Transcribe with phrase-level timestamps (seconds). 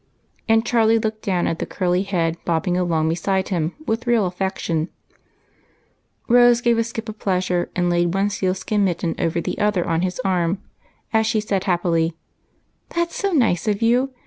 [0.49, 4.77] and Charlie looked down at the curly head bobbing along beside him, with real affection
[4.77, 5.19] in his face.
[6.27, 9.87] Rose gave a skip of pleasure, and laid one seal skin mitten over the other
[9.87, 10.57] on his arm,
[11.13, 12.13] as she said hap pily*—
[12.89, 14.11] 276 EIGHT COUSINS." That 's so nice of you